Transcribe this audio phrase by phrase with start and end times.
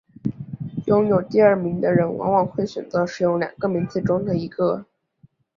[0.87, 4.87] 拥有第二名的人往往会选择使用两个名字中的一个。